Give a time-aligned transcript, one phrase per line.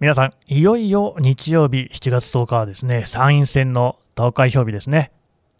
[0.00, 5.10] 皆さん、いよいよ日曜日7月10日はですね、参院選の投開票日ですね。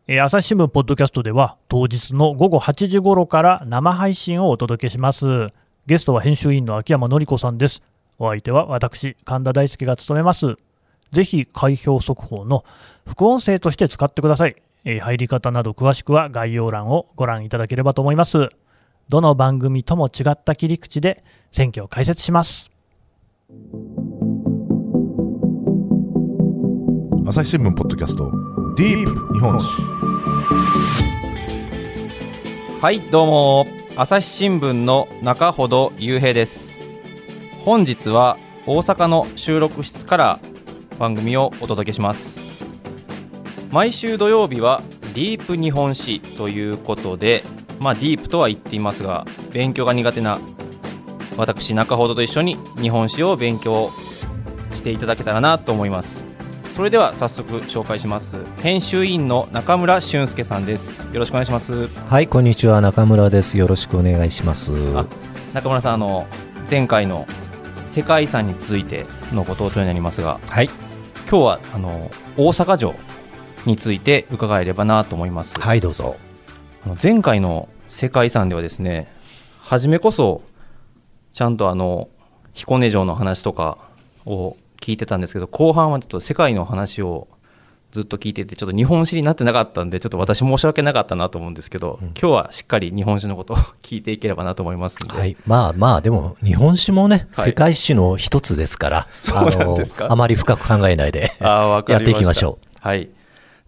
[0.07, 5.49] え朝日新聞ポッドキャストでは当日の午後8時頃から生配信をお届けします。
[5.87, 7.83] ゲストは編集員の秋山紀子さんです。
[8.21, 10.55] お相手は私、神田大輔が務めます。
[11.11, 12.65] ぜひ開票速報の
[13.09, 14.55] 副音声として使ってください。
[14.85, 18.51] え入り方など詳しくは概要欄をご覧いただければと思います。
[19.09, 22.71] どの番組とも違った切り口で選挙を解説します。
[27.29, 28.33] 朝日新聞ポッドキャスト
[28.75, 29.83] ディープ日本史。
[32.81, 33.67] はいどうも。
[33.97, 36.81] 朝日新聞の中ほど雄平です。
[37.67, 40.41] 本日は大阪の収録室から
[40.99, 42.65] 番組をお届けします。
[43.71, 47.43] 毎週土曜日はディープ日本史ということで
[47.79, 50.39] まあディープとは言っていますが勉強が苦手な
[51.37, 53.91] 私中ほどと一緒に日本史を勉強
[54.75, 56.28] していただけたらなと思います。
[56.79, 63.59] それでは早速紹介します編集委員の中村俊介さんですよろしくお願いしますはい、こんにちは、中村です。
[63.59, 64.73] よろしくお願いします。
[64.97, 65.05] あ
[65.55, 66.29] 中村さんあの
[66.71, 67.27] 前回の
[67.89, 70.67] 世界遺産についてのご登場になりますがはい、
[71.29, 72.95] 今日はあの大阪城
[73.67, 76.17] について伺えればなと思います、はい、どうぞ。
[76.85, 79.13] あの前回の世界遺産ではですね
[79.59, 80.43] 初めこそ
[81.33, 82.09] ちゃんとあの
[82.55, 83.79] 彦根城の話とか
[84.27, 87.29] を聞いてたんですけど後半はちょっと世界の話を
[87.91, 100.07] ずっと聞いててちょっと日本史になってなかったんでちょっと私申し訳なかったなと思うんですけど、今日はしっかり日本史のことを聞いていければなと思いますんで、はい、まあまあ、でも、日本史もね、はい世界史の一つですから、 そうなんですか？
[100.11, 102.67] あまり深く考えないで やっていきましょう。
[102.81, 103.09] はい。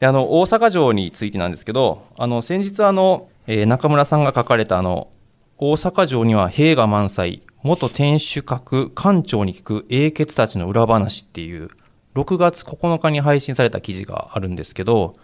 [0.01, 5.09] で、あの大阪城についてなんですけど、あの先日あの、えー中村さんが書かれたあの
[5.57, 11.71] 大阪城には兵が満載、元天守閣館長に聞く英傑たちの裏話っていう
[12.15, 15.15] 6月9日に配信された記事があるんですけど、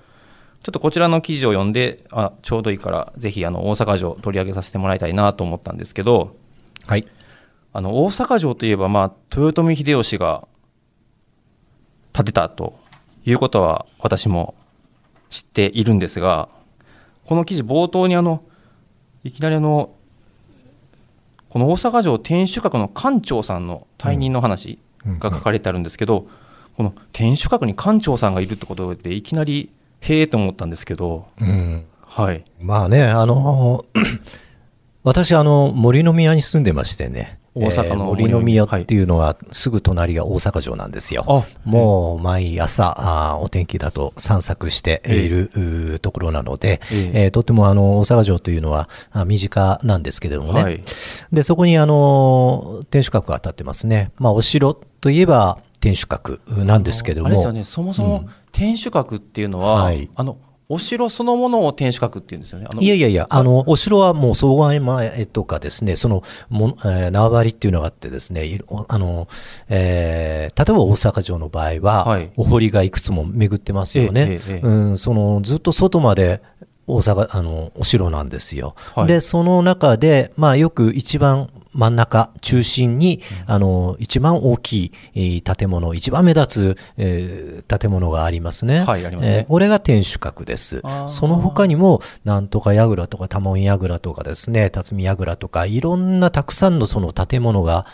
[0.62, 6.36] ちょっとこちらの記事を読んで、あちょうどいいからぜひあの大阪城取り上げさせてもらいたいなと思ったんですけど、
[6.86, 6.90] う。
[6.90, 7.06] はい。
[7.72, 10.48] あの大阪城といえば、まあ、豊臣秀吉が
[12.14, 12.78] 建てたと
[13.26, 14.54] いうことは私も
[15.28, 16.48] 知っているんですが
[17.26, 18.42] この記事冒頭にあの
[19.24, 19.90] いきなりあの
[21.56, 26.26] この大阪城天守閣の館長さんの退任の話が書かれてあるんですけど、
[26.76, 31.86] この天守閣に館長さんがいるってことでいきなりへえと思ったんですけど、うん。
[32.02, 33.82] はい、まあね、あの、
[35.02, 37.38] 私、あの、森の宮に住んでましてね。
[37.56, 41.24] 大阪のえー森の宮っていうのは、すぐ隣が大阪城なんですよ。
[41.26, 47.24] あもう毎朝あーお天気だと散策している、ところなので、ええ。
[47.24, 50.82] えーとってもあの大阪城というのはあ身近なんですけれどもね、はい。
[51.32, 60.10] でそこにあの天守閣が立ってますね、まあ、お城といえば天守閣なんですけども、あれですよね、そもそも天守閣っていうのは、はい。
[60.14, 60.36] あの
[60.68, 62.66] お城そのものを天守閣っていうんですよね。
[62.80, 69.28] いやいやいや、あの、お城はもう総構前とかですね、その、もえー縄張りっていうのがあってですね、あの、
[69.68, 74.40] えー例えば大阪城の場合は、はいお堀がいくつも巡ってますよね。
[74.62, 76.42] うん、その、ずっと外まで、
[76.88, 78.74] 大阪、あの、お城なんですよ。
[78.94, 88.80] はいで、その中で、まあ、よく一番真ん中、中心に、あの、一番大きいえー建物、一番目立つ、えー建物がありますね。
[88.80, 90.82] はいありますねえーこれが天守閣です。
[91.08, 97.86] その他にも、なんとか櫓とか多聞櫓とかですね、辰巳櫓とか、いろんなたくさんのその建物が、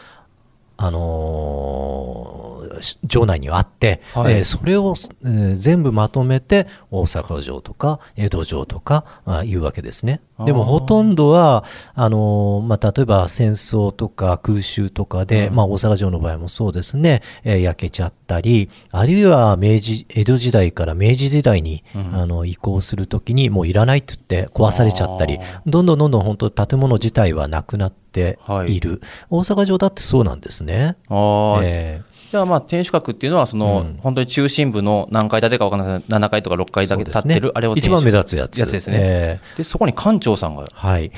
[0.76, 4.34] あのーし城内にはあって、はい。
[4.34, 4.94] えーそれを、
[5.24, 10.20] えー全部まとめて大阪城とか江戸城とかあいうわけですね。
[10.44, 29.00] でもほとんどはあのーまあ、例えば戦争とか空襲とかで、まあ、大阪城の場合もそうですね、えー焼けちゃったりあるいは明治江戸時代から明治時代に、あの移行するときにもういらないって言って壊されちゃったりどんどんどんどん本当建物自体はなくなっている、
[29.30, 30.96] 大阪城だってそうなんですね。
[31.08, 31.60] あー。
[31.62, 33.98] えーじゃあまあ天守閣っていうのはその、うん。
[34.00, 38.58] 本当に中心部の何階建てか分からない7階とか6階だけ立ってる、あれを一番目つ立つやつ。
[38.58, 40.66] やつですね、えでそこに館長さんがい。
[40.72, 41.12] はい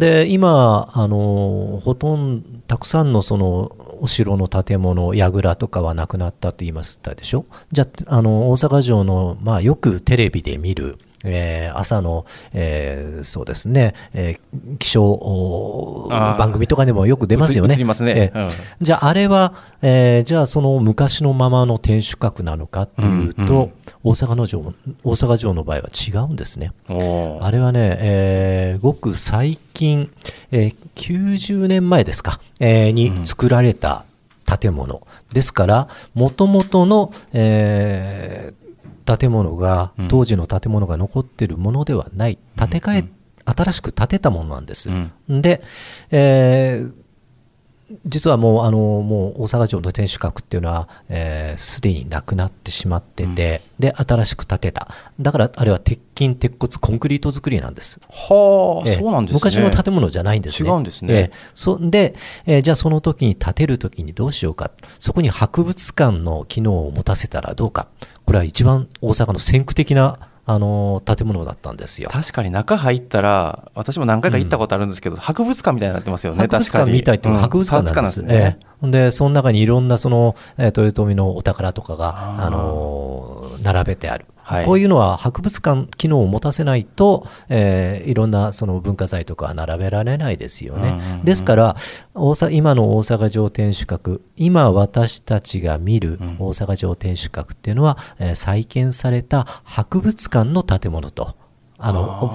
[0.00, 7.46] で今あのほとんどたくさんのそのお城の建物櫓とかはなくなったと言いましたでしょ？
[7.70, 12.24] じゃああの大阪城の、まあ、よくテレビで見るえー朝の、
[12.54, 15.16] えーそうですね、えー気象
[16.38, 17.74] 番組とかでもよく出ますよね。
[17.74, 18.32] 映りますね。
[18.34, 18.50] えーうん。
[18.80, 19.52] じゃあ、あれは、
[19.82, 23.72] えーじゃあ、その昔のままの天守閣なのかっていうと、うんうん。
[24.04, 24.60] 大阪の城
[25.04, 26.72] 大阪城の場合は違うんですね。
[26.88, 30.10] あれはね、えーごく最近、
[30.52, 34.04] えー90年前ですか、えーに作られた
[34.60, 35.06] 建物。
[35.32, 38.65] ですからもともとの、えー
[39.06, 40.08] 建物がうん。
[40.08, 42.38] 当時の建物が残っているものではない。
[42.58, 43.04] 建て替え、
[43.44, 44.90] 新しく建てたものなんです。
[44.90, 45.42] うん。
[45.42, 45.62] で、
[46.10, 47.05] えー
[48.04, 54.88] 実はもうあのもう大阪城の天守閣っていうのはえーすで、になくなってしまってて、で新しく建てた。
[55.20, 58.00] だからあれは鉄筋鉄骨コンクリート作りなんです。
[58.10, 58.94] はあ、ええ。
[58.96, 59.34] そうなんですね。
[59.34, 60.68] 昔の建物じゃないんですね。
[60.68, 61.14] 違うんですね。
[61.14, 61.32] ええ。
[61.54, 62.14] そで、
[62.46, 67.86] えーじゃあその時に建てる時にどうしようか、そこに博物館の機能を持たせたらどうか、
[68.24, 70.18] これは一番大阪の先駆的な、
[70.48, 72.08] あのー建物だったんですよ。
[72.12, 76.84] 確かに中入ったら、私も何回か行ったことあるんですけど、博物館みたいになってますよね、博物確かに。
[76.86, 78.20] 館みたいっていうのは博物館なんです。
[78.20, 78.58] うんね。
[78.60, 84.26] ええで、その中にいろんなその、えー豊臣のお宝とかが、あのー並べてある。
[84.48, 90.88] はいこういうのは博物館機能を持たせないと、えーいろんなその文化財とかは並べられないですよね。
[90.90, 91.76] うんうんうんですから
[92.14, 101.34] 大阪、今の大阪城天守閣、今私たちが見るうん大阪城天守閣っていうのは、えー再建された博物館の建物と。
[101.78, 102.30] あの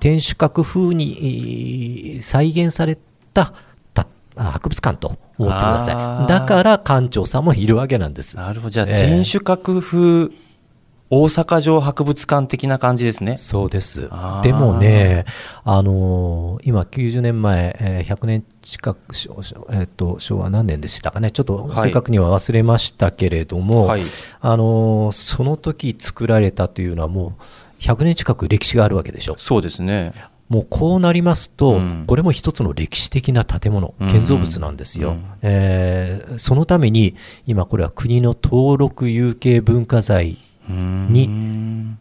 [0.00, 2.96] 天守閣風にえー再現され
[3.32, 3.52] た
[4.36, 6.28] 博物館と思ってくだあさーい。
[6.28, 8.36] だから館長さんもいるわけなんです。
[8.36, 8.70] なるほど。
[8.70, 10.43] じゃあ、ええ天守閣風
[11.16, 13.36] 大阪城博物館的な感じですね。
[13.36, 14.10] そうです。
[14.42, 15.24] でもね、
[15.62, 18.98] あのー今90年前、えー100年近く、
[19.70, 24.02] えーと昭和何年でしたかね、ちょっとはい正確には忘れましたけれども、はい
[24.40, 27.34] あのーその時作られたというのはも
[27.78, 29.34] う100年近く歴史があるわけでしょ。
[29.38, 30.12] そうですね。
[30.48, 35.10] もうこうなりますと、うんこれも一つの歴史的な建物、うん建造物なんですよ。
[35.10, 37.14] うんえーそのために、
[37.46, 40.38] 今これは国の登録有形文化財
[40.68, 41.96] にに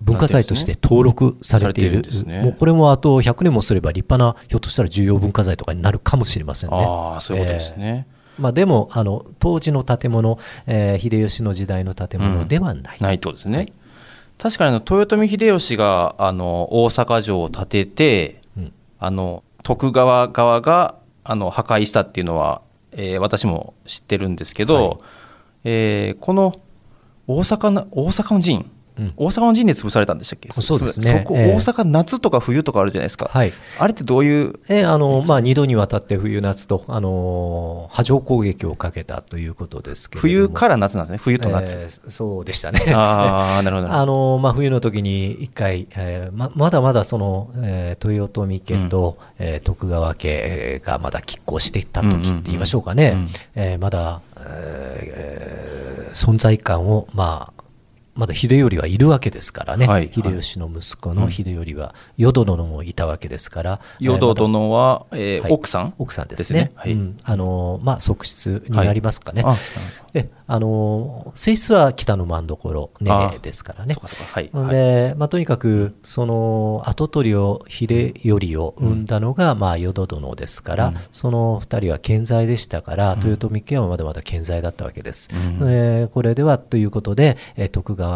[0.00, 2.02] 文化財として登録されている、
[2.42, 6.76] もうこれもあと100年もすれば立派な、ひょっとしたら重要文化財とかになるかもしれませんね。
[6.76, 8.06] ああ、そういうことですね。
[8.38, 12.98] まあ、でもあの、当時の建物、えー秀吉の時代の建物ではない。
[13.00, 13.72] ないとですね。
[14.38, 24.98] 確かにあの豊臣秀吉があの大阪城を建てて、うんあの徳川側があの破壊したっていうのは、えー私も知ってるんですけど、はい
[25.64, 26.54] えーこの
[27.26, 29.12] 大阪の大阪の陣、うん。
[29.16, 30.50] 大阪の陣で潰されたんでしたっけ？
[30.50, 31.20] そうですね。
[31.22, 31.54] そこ、ええ。
[31.54, 33.52] 大阪夏とか冬とかあるじゃないですか、はい。
[33.78, 34.52] あれってどういう？
[34.68, 41.18] えーあのまあ、2度にわたって冬夏と、あのー波状攻撃をかけたということですけ冬から夏なんですね。
[41.18, 42.80] 冬と夏、えーそうでしたね。
[42.94, 43.92] ああなるほど。
[43.92, 57.61] あのまあ、冬の時に一回、えーままだまだその、えー豊臣家と、えー徳川家がまだ拮抗していた時って言いましょうかね、うんうんうんえーまだ、えー存在感を、まあ、
[58.14, 65.52] まだ秀頼はいるわけですからね、はい秀吉の息子の秀頼は、淀殿もいたわけですから、淀殿は、えーはい。
[65.52, 65.94] 奥さん？
[65.98, 66.72] 奥さんですね。
[66.74, 66.92] はい。
[66.92, 67.16] うん。
[67.22, 69.42] あのまあ、側室になりますかね。
[69.44, 69.56] あ
[70.14, 73.94] えあの性質は北の真所ねあねですからね。
[74.68, 80.94] で、まあ、とにかくその跡取りを秀頼を生んだのが、まあ、淀殿ですから、うん。
[81.10, 83.26] その二人は健在でしたから、うん。
[83.26, 85.30] 豊臣家はまだまだ健在だったわけです。
[85.32, 85.70] うん。
[85.70, 88.11] えーこれではということで、えー徳川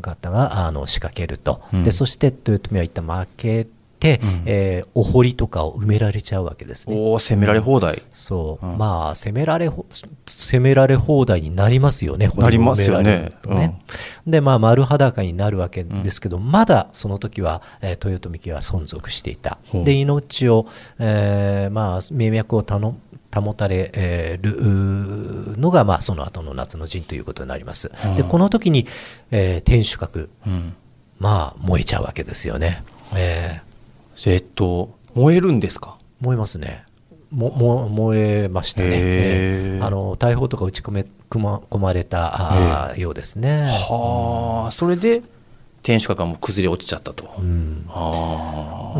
[0.00, 3.66] 方があの仕掛けると、うんでそして豊臣は一旦負け
[3.98, 6.96] て、うんえーお堀とかを埋められちゃうわけですね。
[6.96, 13.80] おお攻められ放題、そう、うんまあ攻められ攻められ放題になりますよね、なりますよねね
[14.26, 19.58] で、まあ、丸裸になるわけですけど、まだその時は、えー豊臣家は存続していた。
[19.72, 20.66] で、命を、
[20.98, 22.96] えーまあ、命脈をたの
[23.34, 27.90] 保たれえーるうーのが、まあ、その後の夏の陣ということになります。
[28.04, 28.14] うん。
[28.16, 28.86] で、この時に、
[29.30, 30.74] えー天守閣、うん。
[31.18, 32.82] まあ、燃えちゃうわけですよね。
[33.14, 33.60] え
[34.26, 35.96] えっと燃えるんですか？
[36.22, 36.84] ー燃えますね。
[37.30, 39.86] もも燃えましたね、えー。
[39.86, 43.66] あの大砲とか撃ち込め込まれたあーようですね。
[43.66, 45.22] はあそれで
[45.82, 47.86] 天守閣がもう崩れ落ちちゃったと、うん。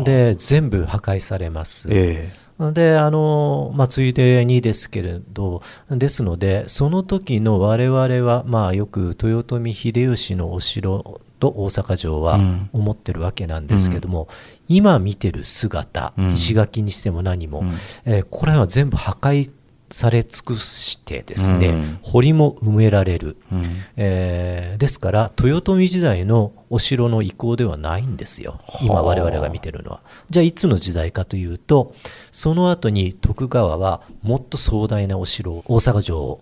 [0.03, 1.87] で全部破壊されます。
[1.91, 2.29] え
[2.71, 12.69] であの、まあ、ついでにですけれどですのでその時の我々は、まあ、よく豊臣秀吉のお城と大阪城はうん。
[12.71, 14.29] 思ってるわけなんですけども、
[14.69, 16.31] 今見てる姿、うん。
[16.33, 17.71] 石垣にしても何も、うん。
[18.05, 19.51] えーこれは全部破壊
[19.91, 21.99] され尽くしてですね、うん。
[22.01, 23.65] 堀も埋められる、うん。
[23.97, 28.59] えーですから豊臣時代のお城の遺構ではないんですよ。
[28.81, 29.03] 今はあ。
[29.03, 30.01] 我々が見てるのは。
[30.29, 31.93] じゃあいつの時代かというと
[32.31, 36.41] その後に徳川はもっと壮大なお城を大阪城を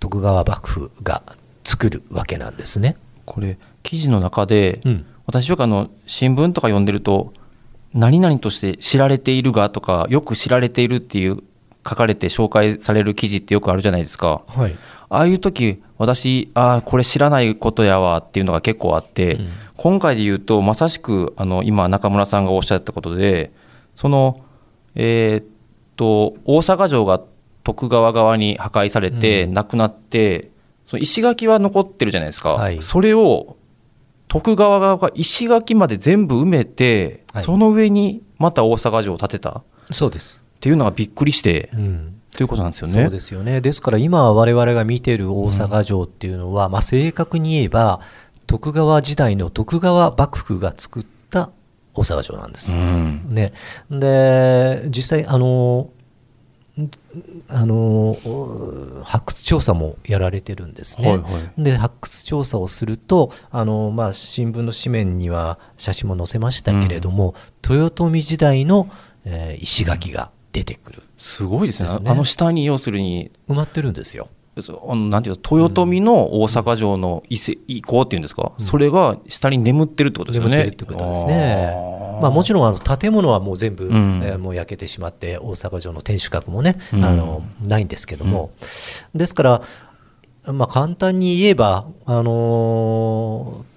[0.00, 1.22] 徳川幕府が
[1.64, 5.06] 作るわけなんですね、これ記事の中で、うん。
[5.26, 7.32] 私よくあの新聞とか読んでると
[7.94, 11.42] 何々として知られているがとかよく知られているっていう
[11.88, 14.42] 書かれて紹介される記事ってよくあるじゃないですか。
[14.46, 14.76] はい。
[15.08, 23.50] ああいう時私ああこれ知らないことやわっていうのが結構あって、うん今回で言うとまさしくあの今中村さんがおっしゃったことで
[23.96, 24.44] その
[24.94, 25.44] えーっ
[25.96, 27.20] と大阪城が
[27.64, 30.52] 徳川側に破壊されて、うんなくなって
[30.84, 33.56] その石垣は残ってるじゃないですか、はいそれを
[34.28, 40.41] 徳川側が石垣まで全部埋めて、はいその上にまた大阪城を建てたっそうです。
[40.62, 42.20] ていうのがびっくりして、うん。
[42.30, 42.92] ということなんですよね。
[42.92, 43.60] そうですよね。
[43.60, 48.00] ですから今我々が見てる大阪城っていうのは、まあ正確に言えば
[48.46, 51.50] 徳川時代の徳川幕府が作った
[51.94, 52.76] 大阪城なんです。
[52.76, 53.52] うんね、
[53.90, 55.90] で実際あの
[56.80, 56.88] ん
[57.48, 61.08] あのお発掘調査もやられてるんですね。
[61.08, 61.28] はいは
[61.58, 67.34] いで発掘調査をするとあの、まあ、新聞の紙面には写真も載せましたけれども、
[67.68, 68.88] 豊臣時代の、
[69.24, 71.88] えー石垣が出てくる、すごいですね。
[72.04, 74.28] あの下に要するに埋まってるんですよ。
[74.54, 80.56] あのなんていうの豊臣の大阪城の遺跡遺構っていうんですか、それが下に眠ってるってことですよね。
[80.58, 81.72] 眠ってるってことですね。
[81.74, 82.20] あー。
[82.20, 84.20] まあ、もちろんあの建物はもう全部、うん。
[84.22, 87.04] えーもう焼けてしまって大阪城の天守閣もね、うん。
[87.04, 88.50] あのないんですけども、
[89.14, 89.62] ですから、
[90.52, 93.72] まあ、簡単に言えば、あのー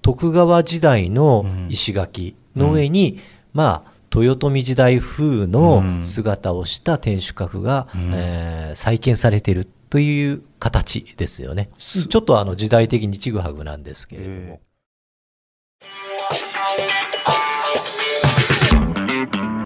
[0.00, 3.18] 徳川時代の石垣の上に、
[3.52, 8.10] まあ豊臣時代風の姿をした天守閣が、うん。
[8.12, 11.68] えー再建されているという形ですよね。
[11.78, 14.36] ちょっとあの時代的にちぐはぐなんですけれども。
[14.36, 14.60] え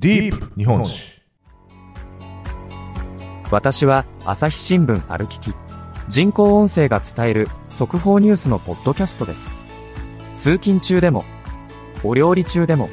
[0.01, 1.21] ディープ日本史。
[3.51, 5.55] 私は朝日新聞歩きき。
[6.09, 9.59] 人工音声が伝える速報ニュースのポッドキャストです。
[10.35, 11.25] 通勤中でも
[12.05, 12.89] お料理中でも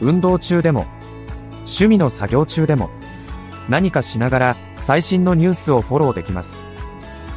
[0.00, 0.86] 運動中でも
[1.60, 2.90] 趣味の作業中でも
[3.68, 6.66] 何かしながら最新のニュースをフォローできます。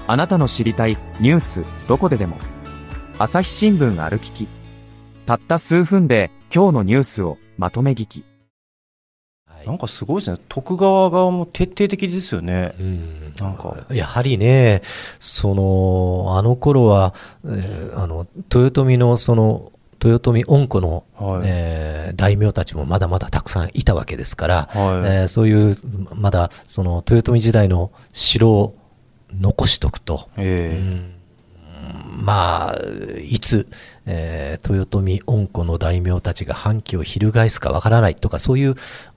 [0.07, 2.37] あなたの知りたいニュースどこででも
[3.17, 4.47] 朝日新聞歩きき。
[5.25, 8.25] たった数分で今日のニュースをまとめ聞き。
[9.45, 9.67] はい。
[9.67, 10.37] なんかすごいですね。
[10.49, 12.73] 徳川側も徹底的ですよね。
[12.79, 13.33] うん。
[13.39, 13.85] なんか。
[13.91, 14.81] やはりね、
[15.19, 17.13] その、あの頃は、
[17.45, 19.71] えーあの、豊臣のその、
[20.03, 21.41] 豊臣恩子の、はい。
[21.45, 24.75] えー大名たちもまだまだたくさんいたわけですから、はい。
[24.75, 25.77] えーそういう、
[26.15, 28.75] まだ、その、豊臣時代の城を
[29.39, 30.79] 残しとくと、ええ。
[30.79, 31.13] うん。
[32.25, 32.77] まあ、
[33.23, 33.67] いつ、
[34.05, 38.75] えー豊臣恩子の大名たちが反旗を翻すかわからないとか、そういう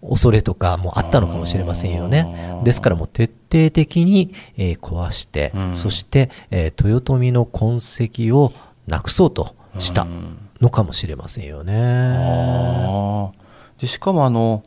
[0.09, 2.61] 恐れとかもあったのかもしれませんよね。
[2.65, 5.75] ですからもう徹底的に、えー壊して、うん。
[5.75, 8.53] そして、えー豊臣の痕跡を
[8.87, 10.03] なくそうとした。
[10.03, 13.33] うんのかもしれませんよね。
[13.79, 14.63] でしかもあの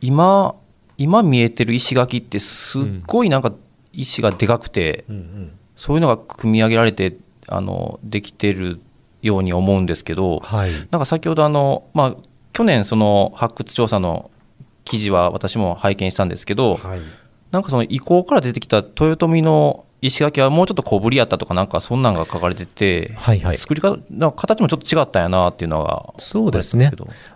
[0.00, 0.54] 今
[0.98, 3.52] 今見えてる石垣ってすっごいなんか
[3.92, 7.16] 石がでかくて、うんうんそういうのが組み上げられて
[7.48, 8.82] あのできてる
[9.22, 10.70] ように思うんですけど、はい。
[10.90, 12.16] なんか先ほどあの、まあ、
[12.52, 14.30] 去年その発掘調査の
[14.84, 17.00] 記事は私も拝見したんですけど、はい。
[17.50, 23.58] なんかその遺構から出てきた豊臣の石垣はもうちょっと小ぶりやったとかなんかそんなんが書かれてて、はいはい。
[23.58, 23.98] 作り方
[24.32, 26.90] 形もちょっと違ったんやなっていうのがそうですね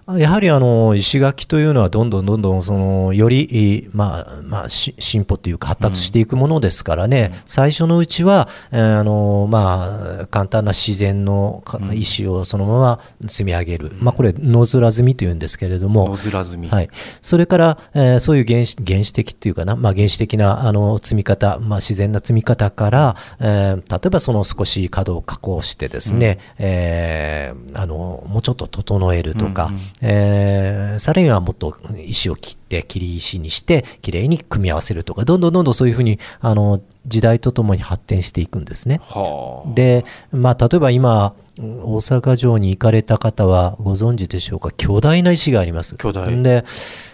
[0.06, 16.68] やはりあの石垣というのはどんどんどんどんそのより、えーまあまあ、し進歩というか発達していくものですからね、最初のうちは、えーあのまあ、簡単な自然のか石をそのまま積み上げる、まあ、これ野面積みというんですけれども、野面積み。
[16.68, 16.90] はい、
[17.23, 39.01] それから、えーそういう原始原始的っていうかな、まあ、原始的なあの積み方、まあ、自然な積み方から、えー例えばその少し角を加工してですね、えーあのもうちょっと整えるとか、うんうんえーさらにはもっと石を切って切り石にしてきれいに組み合わせるとかどんどんどんどんそういうふうにあの時代とともに発展していくんですね。
[39.03, 39.75] はあ。
[39.75, 45.97] で、まあ、例えば今、大阪城に行かれた方はご存知でしょうか、巨大な石があります。
[45.97, 46.43] 巨大。
[46.43, 46.65] で、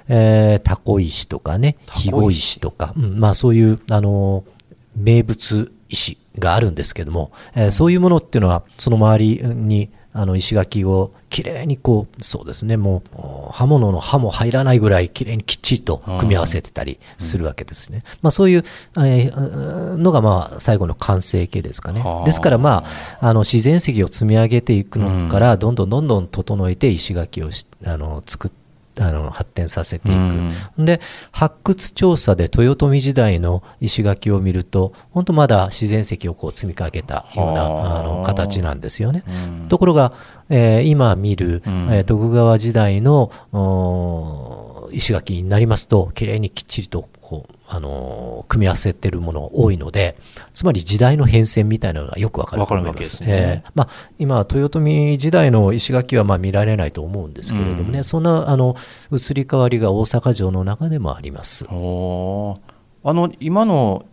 [0.09, 2.61] えー、タコ石とかね、肥後石。
[2.61, 4.45] とか、うんまあ、そういう、あの、
[4.97, 18.03] 名物石があるんですけども、えーそういうものっていうのは、その周りに、あの石垣をきれいにこう、そうですね、もう刃物の刃も入らないぐらいきれいにきっちりと組み合わせてたりするわけですね。
[18.21, 18.65] まあそういう、
[18.97, 22.25] えーのがまあ最後の完成形ですかねはあ。
[22.25, 22.85] ですからま
[23.21, 28.51] あ、あの自然石を積み上げていくのから、どんどんどんどん整えて石垣をしあの作っ
[29.01, 30.15] あの発展させてい
[30.77, 31.01] く、で
[31.33, 38.01] 発掘調査で豊臣時代の石垣を見ると本当まだ自然石をこう積み上げたようなはあ。
[38.01, 39.25] あの形なんですよね。
[39.27, 39.69] うん。
[39.69, 40.13] ところが、
[40.49, 41.89] えー今見る、うん。
[41.91, 43.31] えー徳川時代の
[44.93, 50.17] 石垣になりますと、きれいにきっちりとこう、あの組み合わせてるものが多いので、
[50.53, 53.17] つまり時代の変遷みたいなのがよくわかると思います。
[53.17, 53.27] すね。
[53.29, 58.05] えーまあ、今、豊臣時代の石垣はまあ見られないと思うんですけれどもね、うん。
[58.05, 58.77] そんなあの
[59.13, 61.67] 移り変わりが大阪城の中でもあります。
[61.69, 64.05] あの今の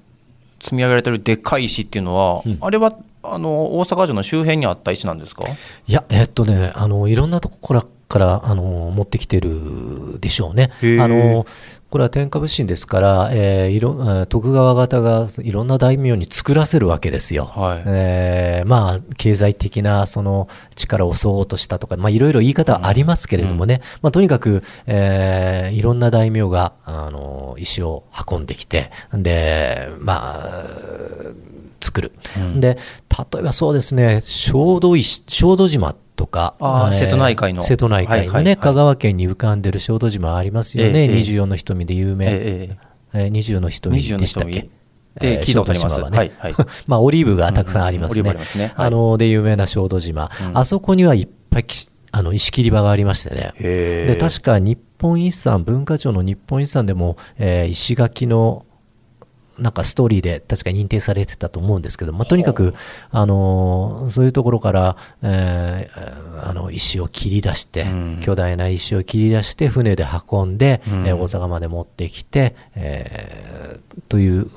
[0.60, 2.57] 積み上げられてるでっかい石っていうのは、うん。
[2.62, 5.43] あれはあの大阪城の周辺にあった石なんですか？
[5.48, 10.72] いや、えっとね、あのいろんなところからあの持ってきてるでしょうね。
[11.02, 11.46] あの
[11.90, 17.46] これは天下武神ですから、えーいろえー徳川方がいろんな大名に作らせるわけですよ。
[17.46, 30.66] はいえーまあ、経済的なその力を襲おうとしたとか、まあ、いろいろ言い方はありますけれどもね、まあ、とにかく、えーいろんな大名があの石を運んできて、で、まあ、
[31.82, 32.12] 作る。
[32.38, 32.78] うんで、
[33.34, 36.56] 例えばそうですね、小豆石、小豆島とか、
[36.94, 37.62] 瀬戸内海の。
[37.62, 38.58] 瀬戸内海のね、はいはいはい。
[38.58, 41.20] 香川県に浮かんでる小豆島ありますよね、ええええ。
[41.22, 42.26] 24の瞳で有名。
[42.26, 42.78] ええ
[43.14, 44.52] えー24の瞳24のでしたっけ？
[44.52, 44.70] 瞳。
[45.20, 45.96] で聞いたことあります。
[45.96, 46.18] 小豆島はね。
[46.18, 46.54] はいはい。
[46.88, 48.30] まあ、オリーブがたくさんありますね。
[48.30, 48.74] あね。
[48.76, 48.88] はい。
[48.88, 50.58] あので、有名な小豆島、うん。
[50.58, 53.54] あそこにはいっぱいきあの石切り場がありましてね。
[53.60, 58.66] で、確か日本遺産、文化庁の日本遺産でも、えー石垣の
[59.60, 62.76] なんかストーリーで確か認定されてたと思うんですけど、まあ、とにかく、
[63.12, 68.20] あのーそういうところから、えーあの石を切り出して、うん。
[68.22, 71.08] 巨大な石を切り出して船で運んで、うん。
[71.08, 74.48] えー大阪まで持ってきて、えーという、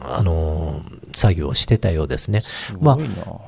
[0.00, 2.42] あのー作業をしてたようですね。
[2.78, 2.98] まあ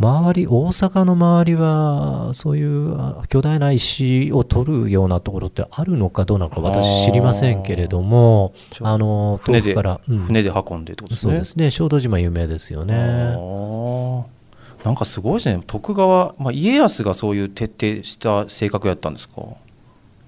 [0.00, 10.18] 周り、大阪の周りは、そういうあ巨大な石を取るようなところってあるのかどうなのか私知りませんけれども、ああの、船で遠くから、うん。
[10.18, 11.32] 船で運んでってことですね。
[11.32, 12.94] そうですね、小豆島有名ですよあね。
[12.94, 14.24] ー。
[14.84, 15.62] なんかすごいですね。
[15.66, 19.42] 徳川、まあ、家康がそういう徹底した性格やったんですか？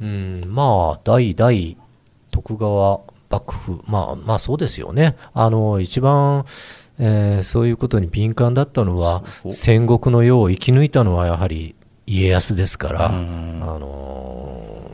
[0.02, 1.76] うん、まあ、代々
[2.32, 5.16] 徳川幕府、まあ、まあそうですよね。
[5.34, 6.44] あの、一番、
[7.02, 11.74] えーそういうことに敏感だったのは戦国の世を生き抜いたのはやはり
[12.06, 13.60] 家康ですから、あうん。
[13.60, 14.89] のー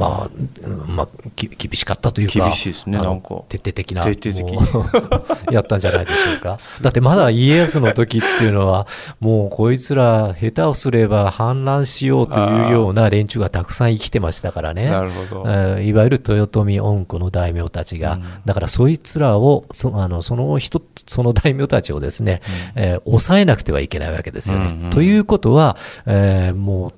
[0.00, 0.30] まあ、
[0.66, 3.42] うんまあ、き厳しかったというか、厳しいですねあのなんか。
[3.50, 4.58] 徹底的な、徹底的
[5.52, 6.58] やったんじゃないでしょうか。
[6.80, 8.86] だってまだ家康の時っていうのは、
[9.20, 14.88] もうこいつら下手をすれば反乱しようというような連中がたくさん生きてましたからね。
[14.88, 15.44] なるほど。
[15.46, 18.22] えーいわゆる豊臣恩子の大名たちが、うん。
[18.46, 22.40] だからそいつらをそあのその人その大名たちをですね、
[22.74, 24.66] えー抑えなくてはいけないわけですよね。
[24.66, 24.90] うんうん。
[24.90, 26.92] ということは、えーもう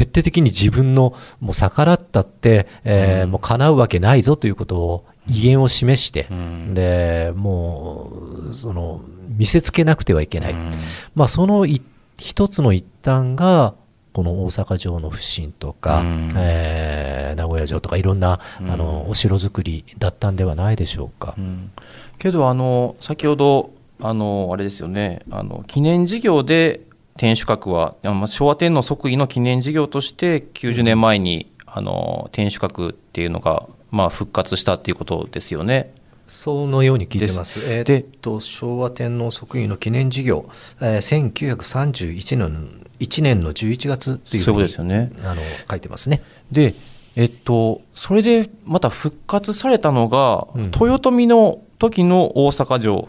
[0.00, 3.30] 徹底的に自分のもう逆らったって、えーうん。
[3.32, 6.74] もう叶うわけないぞということを威厳を示して、うん。
[6.74, 8.10] でも
[8.50, 9.02] うその
[9.36, 10.52] 見せつけなくてはいけない。
[10.52, 10.70] うん。
[11.14, 11.82] まあ、そのい
[12.18, 13.74] 一つの一端が
[14.12, 16.30] この大阪城の不振とか、うん。
[16.34, 18.70] えー名古屋城とかいろんな、うん。
[18.70, 21.34] あのお城作りだったんではないでしょうか。
[21.36, 21.70] うん。
[22.18, 25.20] けどあの先ほどあのあれですよね。
[25.30, 26.80] あの記念事業で
[27.20, 27.96] 天守閣は
[28.28, 35.92] 昭和天皇即位の記念事業として90年前にあの天守閣っていうのがまあ復活したっていうことですよね。
[36.26, 37.60] そのように聞いてます。
[37.70, 40.48] えーっでと昭和天皇即位の記念事業、
[40.80, 45.30] えー、1931年1年の11月というふそういうことうにですよね。
[45.30, 46.22] あの書いてますね。
[46.50, 46.74] で
[47.16, 53.08] えっとそれでまた復活されたのが、うん豊臣の時の大阪城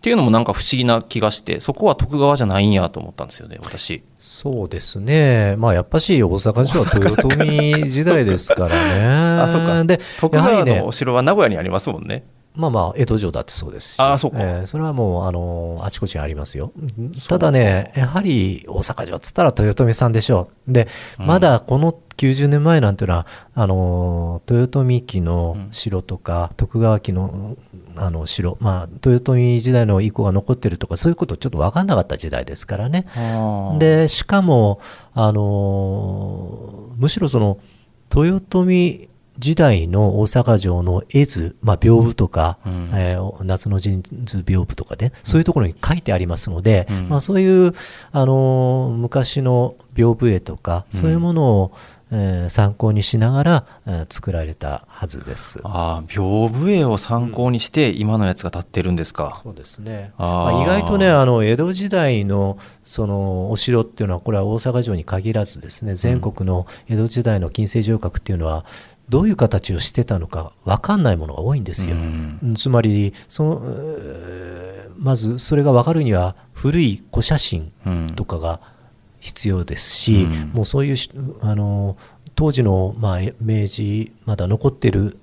[0.00, 4.02] っていうのもなんか不思議な気がしてそこは徳川じゃないんやと思ったんですよね私。
[4.18, 9.04] そうですね、まあ、やっぱし大阪城は豊臣時代ですからね。
[9.44, 12.24] あそうかで徳川のお城は名古屋にありますもんね。
[12.56, 16.72] まあまあ、江戸城だってそうですし、あそうかえーそれはもう、あのあちこちにありますよ。
[17.28, 20.72] ただね、やはり大阪城っつったら豊臣さんでしょう。
[20.72, 20.88] で、
[21.20, 27.56] うんまだこの90年前なんていうのは、あの豊臣期の城とか、徳川期の
[27.96, 33.06] あの城、まあ、豊臣時代の遺構が残ってるとか、そういうことちょっと分かんなかった時代ですからね。
[33.78, 34.80] でしかも、
[35.14, 37.58] あのーむしろその
[38.14, 42.90] 豊臣時代の大阪城の絵図、まあ、屏風とか、うん。
[42.92, 47.08] えー夏の陣図屏風とかで、そういうところに書いてありますので、うん。
[47.08, 47.72] まあ、そういう、
[48.12, 51.72] あのー昔の屏風絵とか、そういうものを、
[52.12, 55.60] えー参考にしながら、えー作られたはずです。
[55.64, 59.38] ああ屏風絵を参考にして今のやつが立ってるんですか。
[59.42, 60.12] そうですね。
[60.18, 68.64] まあ、意外とね、あの江戸時代のそのお城っていうのは、これは大阪城に限らずですね、全国の江戸時代の近世城郭っていうのは、
[69.08, 71.96] どういう形をしてたのか分かんないものが多いんですよ。
[71.96, 78.60] うんうんつまりその、えーまずそれが分かるには、古い古写真うんとかが
[79.20, 80.50] 必要ですし、うん。
[80.52, 81.96] もうそういうしあの
[82.34, 85.19] 当時の、まあ、明治まだ残ってるうん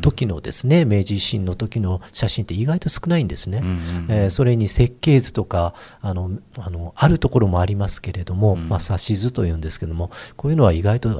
[0.00, 3.60] 時のですね、明治維新の時の写真って意外と少ないんですね。
[3.62, 11.10] うんうんえーそれに設計図とかあのあのあるところもありますけれども、うんまあ、指図というんですけどもこういうのは意外と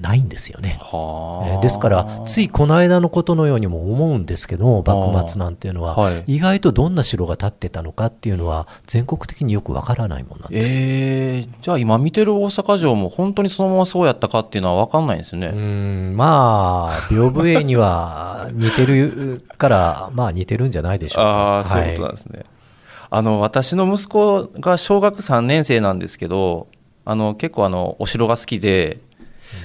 [0.00, 0.78] ないんですよね。
[0.80, 10.80] はあえーですからついこの間のことのようにも思うんですけど幕末なんていうのは、はい意外とどんな城が建ってたのかっていうのは全国的によくわからないものなんです。
[10.82, 15.48] えー、じゃあ今見てる大阪城も本当にそのままそうやったかっていうのは分かんないんですよね。
[15.48, 17.93] うーんまあ屏風絵には
[18.52, 21.30] 似てるからまあ似てるんじゃないでしょうか。
[21.30, 22.44] ああ、そういうことなんですね。
[23.10, 26.68] あの私の息子が小学3年生なんですけど、
[27.04, 28.98] あの結構あのお城が好きで、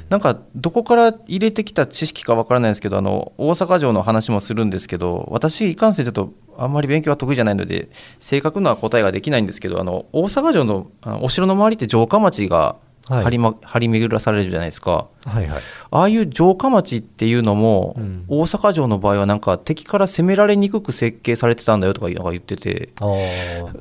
[0.09, 7.89] なんかどこから入れてきた知識かわからないんですけど、あの大阪城の話もするんですけど、私いかんせんちょっとあんまり勉強が得意じゃないので
[8.19, 15.07] 正確な答えができないんですけど、あの大阪城のお城の周りって城下町がはい張り,、ま張り巡らされるじゃないですか。
[15.25, 15.61] はいはい。
[15.91, 18.25] ああいう城下町っていうのも、うん。
[18.27, 22.89] 大阪城の場合はなんか敵から攻められにくく設計されてたんだよとかなんか言ってて。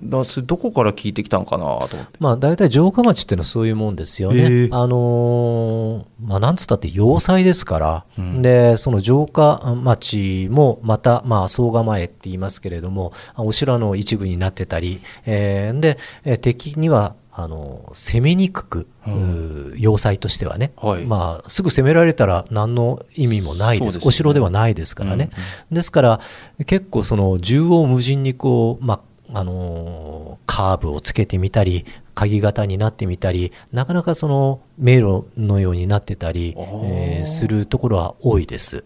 [0.02, 1.96] だそれどこから聞いてきたんかなと思って。
[2.18, 4.42] まあ、大体城下町っていうのはそういうもんですよね。
[4.42, 4.68] へえ。
[4.72, 8.42] あのーまあ、なんつったって要塞ですから、うん。
[8.42, 19.74] でその城下町もまた、まあ、総構えって言いますけれども、お城の一部になってたり、えーで、えー敵にはあの攻めにくく、うん。
[19.76, 21.04] 要塞としてはね、はい。
[21.04, 23.98] まあ、すぐ攻められたら何の意味もないです。
[23.98, 24.04] ね。
[24.06, 25.30] お城ではないですからね、
[25.70, 26.20] うんですから
[26.66, 29.00] 結構その縦横無尽にこう、まあ
[29.40, 38.84] あのーカーブをつけてみたり鍵型になってみたりなかなかその迷路のようになってたり、えーするところは多いです、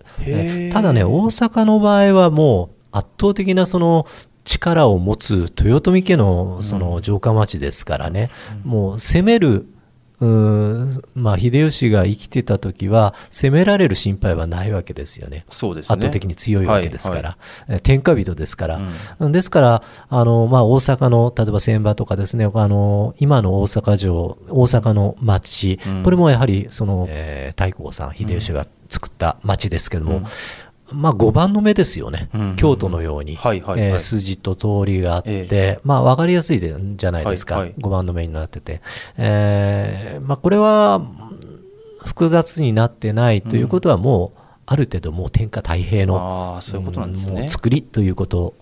[0.72, 4.06] ただね大阪の場合はもう圧倒的なその
[4.44, 8.30] 力を持つ豊臣家のその城下町ですからね、
[8.64, 9.66] もう攻める
[10.20, 15.44] うーんまあ、秀吉が生きてた時は攻められる心配はないわけですよね。
[15.48, 15.94] そうですね。
[15.94, 18.80] 圧倒的に強いわけですから、はえー天下人ですから、
[19.18, 26.02] ですからあの、まあ、大阪の例えば船場とかですねあの今の大阪城大阪の町、うん。
[26.04, 30.22] これもやはりその、えー太閤さん秀吉が作った町ですけども、
[30.94, 32.56] まあ、5番の目ですよね、うん。
[32.56, 33.36] 京都のように、
[33.98, 37.74] 筋と通りがあって、えまあ、分かりやすいじゃないですか、はいはい。
[37.78, 38.80] 5番の目になってて、
[39.16, 41.00] えーまあ、これはう
[41.34, 41.42] ん
[42.04, 47.48] 複雑になってないということはもう、ある程度もう天下太平のああそういうことなんですね。
[47.48, 48.54] 作りということ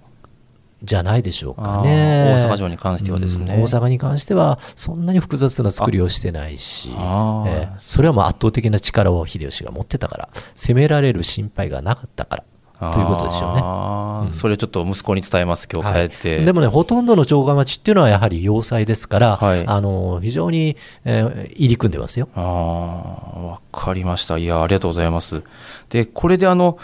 [0.82, 2.34] じゃないでしょうかあね。
[2.38, 12.36] ー大阪城に関してはですねうん大阪に関してはそんなに複雑な作りをしてないし、えーそれはもう圧倒的な力を秀吉が持ってたから攻められる心配がなかったか
[12.78, 13.60] らということでしょうね。
[13.62, 22.28] うんそれちょっと息子に伝えます今日帰って、でもね、ほとんどの城下町っていうのはやはり要塞ですから、はいあの非常に、えー入り組んでますよ。
[22.34, 24.36] わかりました。
[24.38, 25.42] いや、ありがとうございます。
[25.88, 26.78] で、これであの、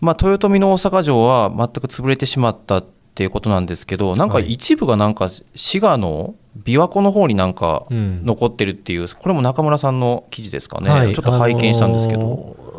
[0.00, 2.82] まあ、豊臣の大阪城は全く潰れてしまった
[3.12, 10.90] っていうことなんですけど、なんかはい一部がなんか滋賀の琵琶湖の方になんかうん残ってるっていう、これも中村さんの記事ですかね。
[10.90, 12.20] はいちょっと拝見したんですけど。
[12.20, 12.72] あのー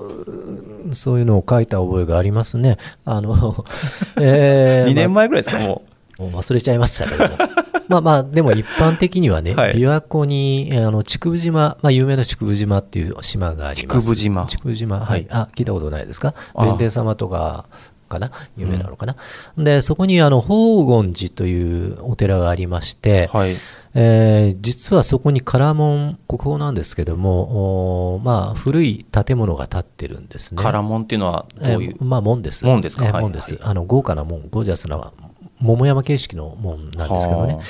[0.91, 2.77] そういうのを書いた覚えがありますね。
[3.05, 3.65] あの、
[4.21, 5.81] えー 2年前ぐらいですか、も
[6.19, 7.35] もう忘れちゃいましたけども。
[7.89, 14.07] まあまあ、でも一般的にはね、はい琵琶湖に、えーあの、竹生島、まあ有名な竹生島っていう島があります。
[14.07, 15.27] 竹生島竹生島、ははいい。
[15.29, 16.33] あ、聞いたことないですか？
[16.53, 17.65] あ弁天様とか、
[18.13, 18.31] かな？
[18.55, 19.15] 有名なのかな、
[19.57, 23.37] で、そこにあの、宝厳寺というお寺がありまして、う。
[23.37, 23.55] はい。
[23.95, 30.63] えー実はそこに唐門、国宝なんですけども、おーまあ、古い建物が建ってるんですね。
[30.63, 32.65] 唐門っていうのはどういう、えーまあ門です。
[32.65, 33.05] 門ですか？
[33.05, 35.11] はいえー門です、はいあの豪華な門、ゴージャスな
[35.59, 37.61] 桃山形式の門なんですけどねは。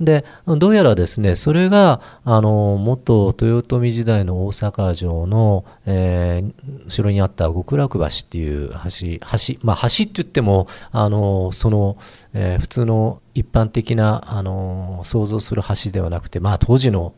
[0.00, 6.52] で、どうやらですね、それが、あの、元豊臣時代の大阪城の、えー
[6.86, 9.18] 後ろにあった極楽橋っていう橋、
[9.54, 11.96] 橋、まあ橋って言っても、あの、その、
[12.32, 17.12] えー普通の一般的な、あの、想像する橋ではなくて、まあ当時の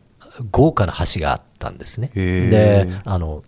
[0.51, 2.11] 豪華な橋があったんですね。
[2.51, 3.43] で、あの、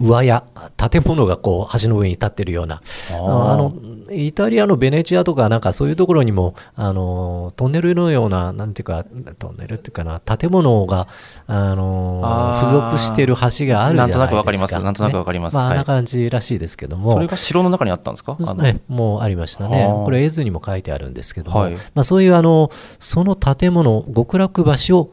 [0.00, 0.44] 上屋、
[0.90, 2.82] 建物がこう橋の上に立ってるような、
[3.12, 3.74] あの
[4.10, 9.04] イタリアのベネチアとか、なんかそういうところにも、あのトンネルのような、なんていうか、
[9.38, 11.06] トンネルっていうかな、建物が、
[11.46, 13.96] あの付属している橋があるじゃないですか。
[13.96, 14.74] なんとなくわかります。
[14.74, 15.56] なんとなくわかります。
[15.56, 17.12] ねまあ、んな感じらしいですけども。
[17.12, 18.36] それが城の中にあったんですか？
[18.40, 18.62] あの。
[18.62, 19.84] ね、もうありましたね。
[19.86, 20.04] はあ。
[20.04, 21.74] これ絵図にも書いてあるんですけども、はい。
[21.74, 25.12] まあ、そういうあのその建物極楽橋を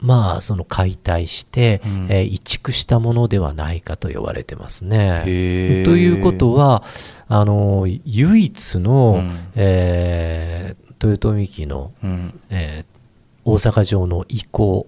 [0.00, 2.06] まあその解体して、うん。
[2.10, 5.22] えー移築したものではないかと言われてますね。
[5.24, 6.82] ということは
[7.28, 9.36] あの唯一の、うん。
[9.54, 12.40] えー豊臣家の、うん。
[12.50, 12.98] えー
[13.44, 14.86] 大阪城の遺構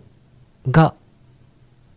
[0.69, 0.95] が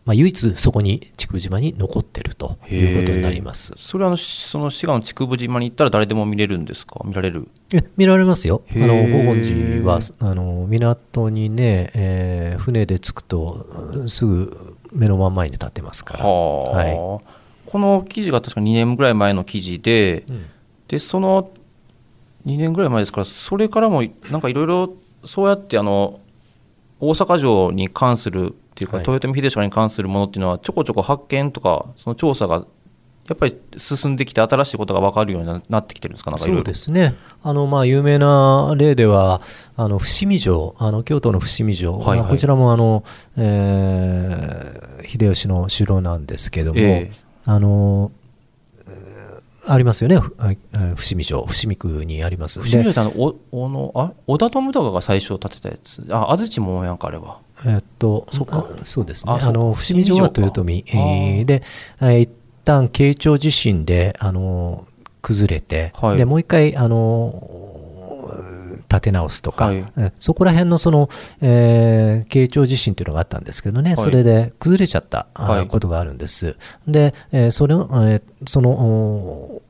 [0.06, 3.73] まあ、唯一そこに竹生島に残ってるということになります。
[3.77, 6.99] それはその滋賀の竹生島に行ったら誰でも見れるんですか？
[7.05, 7.47] 見られる？
[7.73, 8.62] え見られますよ。
[8.73, 9.41] あの宝厳
[9.81, 16.25] 寺はあの港にね、えー船で着くとうんすぐ目の真ん前に立ってますから。
[16.25, 16.93] はあ、はい。
[16.95, 20.45] この記事が確か2年ぐらい前の記事で、うん。
[20.88, 21.49] でその
[22.45, 24.93] 2年ぐらい前ですからそれからもなんかいろいろ
[25.25, 26.19] そうやってあの
[26.99, 29.05] 大阪城に関するっていうか、はい。
[29.07, 32.65] 豊臣秀吉に関するものっていうのはちょこちょこ発見とかその調査が
[33.29, 36.31] やっぱり進んできて新しいことが分かるようにななってきてるんですか？
[36.31, 37.15] なんかそいうろですね。
[37.41, 39.39] あの、まあ、有名な例では、
[39.77, 42.29] あの、伏見城、あの、京都の伏見城、はいはい。
[42.29, 43.05] こちらも、あの、
[43.38, 47.12] えー秀吉の城なんですけども、ええ。
[47.45, 48.22] あの、えー
[49.65, 50.17] ありますよね、
[50.95, 52.62] 伏見城、伏見区にあります。
[52.62, 56.06] 伏見城でってあのおおのあ織田信長が最初建てたやつ。
[56.10, 57.39] あ安土桃やんかあれは。
[57.65, 58.67] えっと、そっか。
[58.69, 59.34] あそうですね。
[59.34, 60.84] あの、伏見城は豊臣。
[61.45, 61.63] で、
[62.02, 62.30] えー一
[62.65, 64.86] 旦、慶長地震で、あの、
[65.21, 66.17] 崩れて、はい。
[66.17, 67.82] で、もう一回、あの、
[68.93, 71.10] 立て直すとか、はいうんそこら辺のその、
[71.41, 75.27] えー慶長地震というのがあったんですけどね、いそれで崩れちゃった、
[75.63, 76.56] いことがあるんです。
[76.88, 79.62] で、えーそれを、えーその、お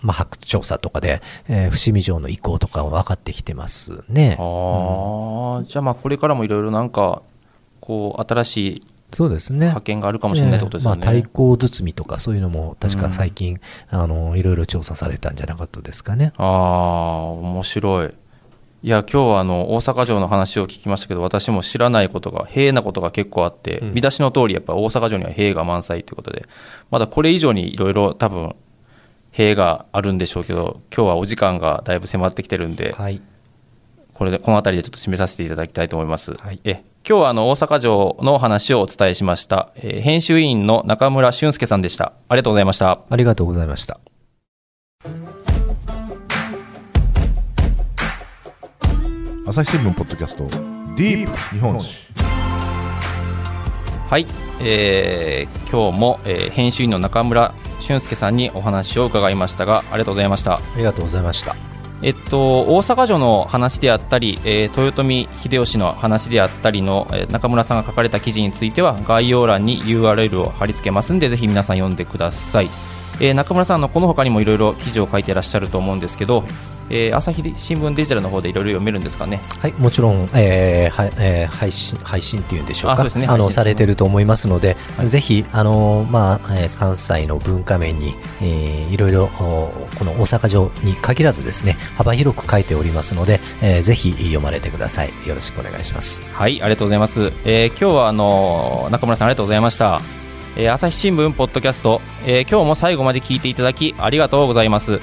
[0.00, 4.36] まあ、発掘調査とかで、えー伏見城の意向とかは分かってきてますね。
[4.38, 7.22] ああ、じゃあまあこれからもいろいろなんか
[7.80, 9.68] こう新しいそうですね。
[9.68, 11.00] 発見があるかもしれないってことですよね。
[11.00, 16.32] ええまあ、対抗包みとかそういうのも確か最近、あのいろいろ調査されたんじゃなかったですかね。
[16.36, 18.14] ああ面白い。
[18.82, 26.46] いや今日はあの大阪城の話を聞きましたけど私も知らないことが平なことが結構あって、うん見出しの通りやっぱり大阪城には兵が満載ということで
[26.90, 28.54] まだこれ以上にいろいろ多分
[29.30, 33.20] 兵があるんでしょうけど今日はお時間がだいぶ迫ってきてるんで、はい。
[34.14, 36.32] これでこの辺りでちょっと締めさせていただきたいと思います。
[36.34, 42.14] はいえ今日はあの大阪城の話をお伝えしました、えー編集委員の中村俊介さんでした。
[42.28, 43.00] ありがとうございました。
[43.10, 44.00] ありがとうございました。
[49.48, 50.48] 朝日新聞ポッドキャスト
[50.96, 52.04] ディープ日本史
[54.10, 54.26] はい、
[54.60, 60.54] えー今日も、えー編集員の中村俊介さんにお話を伺いましたがありがとうございました。
[60.56, 61.54] ありがとうございました。
[62.02, 72.70] えっと、大阪城の話であったり、えー豊臣秀吉の話であったりの、えー中村さんが書かれた記事については概要欄に URL を貼り付けますんでぜひ皆さん読んでください、
[73.20, 76.44] えー中村さんのこの他にもいろいろ記事を書いていらっしゃると思うんですけど、
[76.90, 79.40] えー朝日新聞デジタルの方でいろいろ読めるんですかね？
[79.60, 89.28] はい、もちろん、えーはえー配信配信っていうんでしょうか、あそうですね配信のされてると思いますので、はいぜひあのまあえー関西の文化面に、えーいろいろお
[89.98, 95.10] この大阪城に限らずですね幅広く書いておりますので、えーぜひ読まれてください。
[95.26, 96.22] よろしくお願いします。
[96.22, 97.32] はい、ありがとうございます。
[97.44, 100.00] えー今日はあの中村さんありがとうございました。
[100.56, 105.00] えー朝日新聞ポッドキャスト、えー今日も最後まで聞いていただきありがとうございます。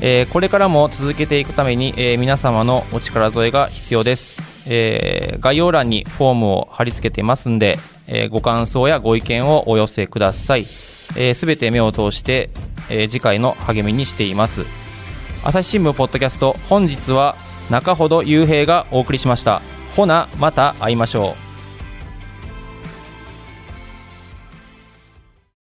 [0.00, 4.42] えーこれからも続けていくために、えー皆様のお力添えが必要です。
[4.66, 10.64] えー概要欄にフォームを貼り付けてますんで、えーご感想やご意見をお寄せください。
[10.64, 12.50] すべ、全て目を通して、
[12.88, 14.64] えー次回の励みにしています。
[15.44, 17.36] 朝日新聞ポッドキャスト本日は
[17.70, 19.62] 中ほど雄平がお送りしました
[19.94, 21.47] ほなまた会いましょう